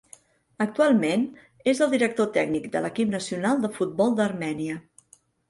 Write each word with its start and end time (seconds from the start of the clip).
Actualment, 0.63 1.25
és 1.73 1.81
el 1.87 1.91
director 1.91 2.31
tècnic 2.39 2.65
de 2.77 2.81
l'equip 2.87 3.13
nacional 3.17 3.63
de 3.67 3.71
futbol 3.77 4.19
d'Armènia. 4.23 4.81